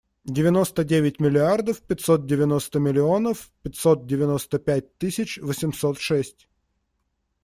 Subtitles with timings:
[0.25, 6.47] Девяносто девять миллиардов пятьсот девяносто миллионов пятьсот девяносто пять тысяч восемьсот шесть.